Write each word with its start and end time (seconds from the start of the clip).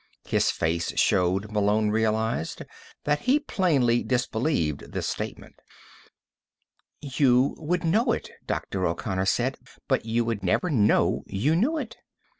His 0.25 0.49
face 0.49 0.97
showed, 0.99 1.51
Malone 1.51 1.91
realized, 1.91 2.63
that 3.03 3.19
he 3.19 3.39
plainly 3.39 4.01
disbelieved 4.01 4.93
this 4.93 5.05
statement. 5.07 5.57
"You 7.01 7.53
would 7.59 7.83
know 7.83 8.11
it," 8.11 8.31
Dr. 8.47 8.83
O'Connor 8.87 9.27
said, 9.27 9.57
"but 9.87 10.03
you 10.03 10.25
would 10.25 10.41
never 10.41 10.71
know 10.71 11.23
you 11.27 11.55
knew 11.55 11.77
it. 11.77 11.97